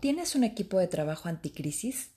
[0.00, 2.10] ¿Tienes un equipo de trabajo anticrisis?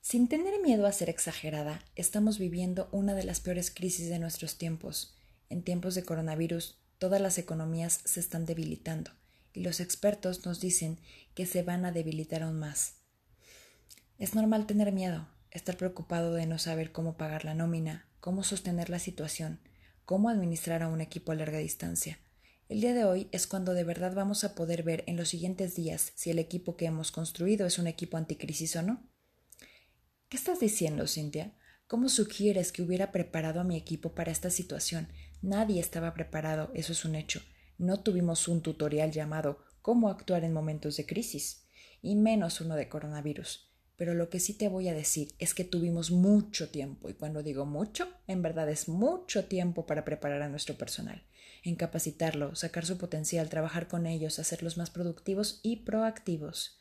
[0.00, 4.58] Sin tener miedo a ser exagerada, estamos viviendo una de las peores crisis de nuestros
[4.58, 5.16] tiempos.
[5.48, 9.12] En tiempos de coronavirus, todas las economías se están debilitando
[9.52, 10.98] y los expertos nos dicen
[11.36, 12.94] que se van a debilitar aún más.
[14.18, 18.90] Es normal tener miedo, estar preocupado de no saber cómo pagar la nómina, cómo sostener
[18.90, 19.60] la situación,
[20.04, 22.18] cómo administrar a un equipo a larga distancia.
[22.72, 25.74] El día de hoy es cuando de verdad vamos a poder ver en los siguientes
[25.74, 29.06] días si el equipo que hemos construido es un equipo anticrisis o no.
[30.30, 31.54] ¿Qué estás diciendo, Cintia?
[31.86, 35.08] ¿Cómo sugieres que hubiera preparado a mi equipo para esta situación?
[35.42, 37.42] Nadie estaba preparado, eso es un hecho.
[37.76, 41.66] No tuvimos un tutorial llamado Cómo actuar en momentos de crisis,
[42.00, 43.70] y menos uno de coronavirus.
[43.96, 47.42] Pero lo que sí te voy a decir es que tuvimos mucho tiempo, y cuando
[47.42, 51.22] digo mucho, en verdad es mucho tiempo para preparar a nuestro personal,
[51.62, 56.80] en capacitarlo, sacar su potencial, trabajar con ellos, hacerlos más productivos y proactivos.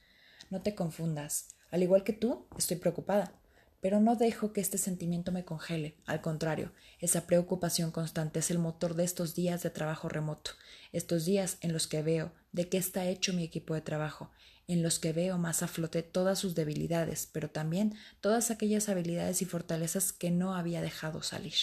[0.49, 1.49] No te confundas.
[1.69, 3.40] Al igual que tú, estoy preocupada
[3.81, 5.95] pero no dejo que este sentimiento me congele.
[6.05, 10.51] Al contrario, esa preocupación constante es el motor de estos días de trabajo remoto,
[10.93, 14.29] estos días en los que veo de qué está hecho mi equipo de trabajo,
[14.67, 19.41] en los que veo más a flote todas sus debilidades, pero también todas aquellas habilidades
[19.41, 21.55] y fortalezas que no había dejado salir.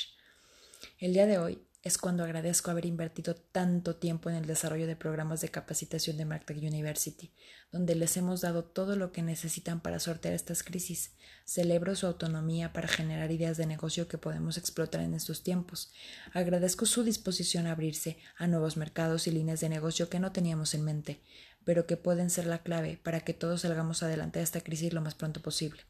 [0.98, 4.94] El día de hoy es cuando agradezco haber invertido tanto tiempo en el desarrollo de
[4.94, 7.32] programas de capacitación de Martech University,
[7.72, 11.14] donde les hemos dado todo lo que necesitan para sortear estas crisis.
[11.44, 15.90] Celebro su autonomía para generar ideas de negocio que podemos explotar en estos tiempos.
[16.32, 20.74] Agradezco su disposición a abrirse a nuevos mercados y líneas de negocio que no teníamos
[20.74, 21.22] en mente,
[21.64, 25.00] pero que pueden ser la clave para que todos salgamos adelante de esta crisis lo
[25.00, 25.82] más pronto posible.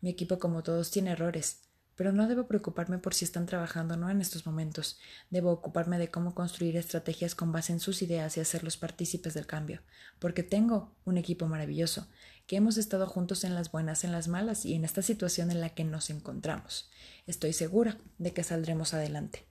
[0.00, 1.69] Mi equipo, como todos, tiene errores,
[2.00, 4.98] pero no debo preocuparme por si están trabajando o no en estos momentos.
[5.28, 9.46] Debo ocuparme de cómo construir estrategias con base en sus ideas y hacerlos partícipes del
[9.46, 9.82] cambio,
[10.18, 12.08] porque tengo un equipo maravilloso,
[12.46, 15.60] que hemos estado juntos en las buenas, en las malas y en esta situación en
[15.60, 16.88] la que nos encontramos.
[17.26, 19.46] Estoy segura de que saldremos adelante.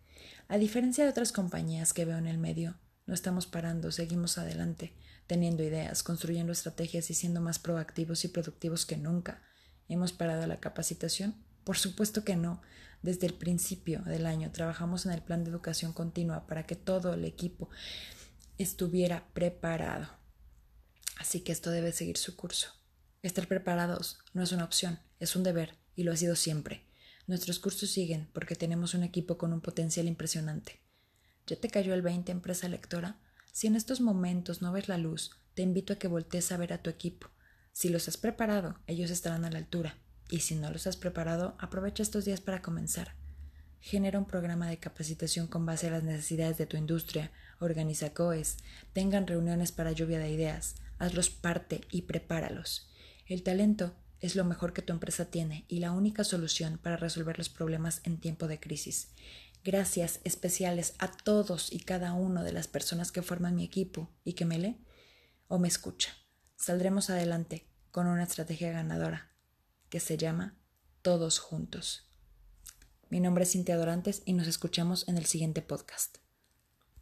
[0.48, 4.96] A diferencia de otras compañías que veo en el medio, no estamos parando, seguimos adelante,
[5.28, 9.44] teniendo ideas, construyendo estrategias y siendo más proactivos y productivos que nunca.
[9.88, 11.48] ¿Hemos parado la capacitación?
[11.70, 12.64] Por supuesto que no.
[13.04, 17.14] Desde el principio del año trabajamos en el plan de educación continua para que todo
[17.14, 17.70] el equipo
[18.58, 20.10] estuviera preparado.
[21.18, 22.70] Así que esto debe seguir su curso.
[23.22, 26.88] Estar preparados no es una opción, es un deber y lo ha sido siempre.
[27.28, 30.82] Nuestros cursos siguen porque tenemos un equipo con un potencial impresionante.
[31.46, 33.22] ¿Ya te cayó el 20, empresa lectora?
[33.52, 36.74] Si en estos momentos no ves la luz, te invito a que voltees a ver
[36.74, 37.30] a tu equipo.
[37.74, 40.00] Si los has preparado, ellos estarán a la altura.
[40.30, 43.16] Y si no los has preparado, aprovecha estos días para comenzar.
[43.82, 48.58] Genera un programa de capacitación con base a las necesidades de tu industria, organiza COES,
[48.94, 52.92] tengan reuniones para lluvia de ideas, hazlos parte y prepáralos.
[53.26, 57.38] El talento es lo mejor que tu empresa tiene y la única solución para resolver
[57.38, 59.14] los problemas en tiempo de crisis.
[59.64, 64.34] Gracias especiales a todos y cada uno de las personas que forman mi equipo y
[64.34, 64.86] que me lee
[65.48, 66.12] o me escucha.
[66.56, 69.29] Saldremos adelante con una estrategia ganadora
[69.90, 70.58] que se llama
[71.02, 72.10] Todos Juntos.
[73.10, 76.20] Mi nombre es Cintia Dorantes y nos escuchamos en el siguiente podcast.